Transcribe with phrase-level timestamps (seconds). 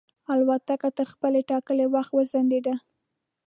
[0.33, 2.73] الوتکه تر خپل ټاکلي وخت وځنډېده.